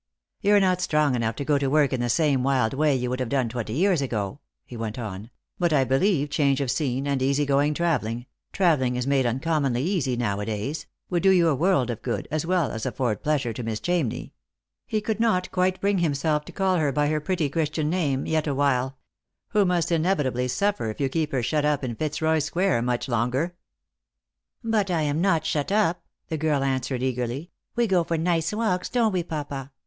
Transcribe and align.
"You're 0.41 0.59
not 0.59 0.81
strong 0.81 1.13
enough 1.13 1.35
to 1.35 1.45
go 1.45 1.59
to 1.59 1.67
work 1.69 1.93
in 1.93 1.99
the 1.99 2.09
same 2.09 2.41
wild 2.41 2.73
way 2.73 2.95
you 2.95 3.07
would 3.11 3.19
have 3.19 3.29
done 3.29 3.49
twenty 3.49 3.73
years 3.73 4.01
ago," 4.01 4.39
he 4.65 4.75
went 4.75 4.97
on;" 4.97 5.29
but 5.59 5.71
I 5.71 5.83
believe 5.83 6.31
change 6.31 6.59
of 6.59 6.71
scene 6.71 7.05
and 7.05 7.21
easy 7.21 7.45
going 7.45 7.75
travelling— 7.75 8.25
travelling 8.51 8.95
is 8.95 9.05
made 9.05 9.27
uncommonly 9.27 9.83
easy 9.83 10.17
nowadays— 10.17 10.87
would 11.11 11.21
do 11.21 11.29
you 11.29 11.49
a 11.49 11.53
world 11.55 11.91
ot 11.91 12.01
good, 12.01 12.27
as 12.31 12.47
well 12.47 12.71
as 12.71 12.87
afford 12.87 13.21
pleasure 13.21 13.53
to 13.53 13.61
Miss 13.61 13.79
Chamney"— 13.79 14.31
he 14.87 15.01
could 15.01 15.19
not 15.19 15.51
quite 15.51 15.79
bring 15.79 15.99
himself 15.99 16.45
to 16.45 16.51
call 16.51 16.77
her 16.77 16.91
by 16.91 17.07
her 17.09 17.21
pretty 17.21 17.47
Christian 17.47 17.87
name 17.87 18.25
yet 18.25 18.47
awhile 18.47 18.97
—"who 19.49 19.65
must 19.65 19.91
inevitably 19.91 20.47
suffer 20.47 20.89
if 20.89 20.99
you 20.99 21.09
keep 21.09 21.31
her 21.31 21.43
shut 21.43 21.63
up 21.63 21.83
in 21.83 21.93
Fitzroy 21.93 22.39
square 22.39 22.81
much 22.81 23.07
longer."" 23.07 23.53
But 24.63 24.89
I 24.89 25.03
am 25.03 25.21
not 25.21 25.45
shut 25.45 25.71
up," 25.71 26.01
the 26.27 26.37
girl 26.39 26.63
answered 26.63 27.03
eagerly;" 27.03 27.51
we 27.75 27.85
ga 27.85 28.01
»or 28.09 28.17
nice 28.17 28.51
walks— 28.51 28.89
don't 28.89 29.11
we, 29.13 29.21
papa? 29.21 29.69